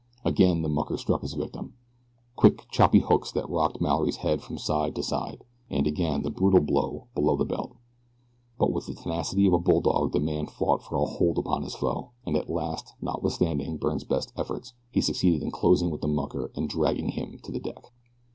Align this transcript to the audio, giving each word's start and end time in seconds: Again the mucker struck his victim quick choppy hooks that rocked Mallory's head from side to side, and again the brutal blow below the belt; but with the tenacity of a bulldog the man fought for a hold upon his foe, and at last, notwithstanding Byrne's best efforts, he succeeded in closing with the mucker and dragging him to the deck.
Again 0.25 0.63
the 0.63 0.67
mucker 0.67 0.97
struck 0.97 1.21
his 1.21 1.33
victim 1.35 1.75
quick 2.35 2.65
choppy 2.71 3.01
hooks 3.01 3.31
that 3.33 3.47
rocked 3.47 3.79
Mallory's 3.79 4.15
head 4.25 4.41
from 4.41 4.57
side 4.57 4.95
to 4.95 5.03
side, 5.03 5.43
and 5.69 5.85
again 5.85 6.23
the 6.23 6.31
brutal 6.31 6.59
blow 6.59 7.05
below 7.13 7.35
the 7.35 7.45
belt; 7.45 7.73
but 8.57 8.71
with 8.73 8.87
the 8.87 8.95
tenacity 8.95 9.45
of 9.45 9.53
a 9.53 9.59
bulldog 9.59 10.11
the 10.11 10.19
man 10.19 10.47
fought 10.47 10.81
for 10.81 10.95
a 10.95 11.05
hold 11.05 11.37
upon 11.37 11.61
his 11.61 11.75
foe, 11.75 12.09
and 12.25 12.35
at 12.35 12.49
last, 12.49 12.95
notwithstanding 12.99 13.77
Byrne's 13.77 14.03
best 14.03 14.33
efforts, 14.35 14.73
he 14.89 15.01
succeeded 15.01 15.43
in 15.43 15.51
closing 15.51 15.91
with 15.91 16.01
the 16.01 16.07
mucker 16.07 16.51
and 16.55 16.67
dragging 16.67 17.09
him 17.09 17.37
to 17.43 17.51
the 17.51 17.59
deck. 17.59 17.85